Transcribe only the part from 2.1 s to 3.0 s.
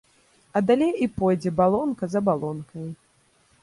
за балонкаю.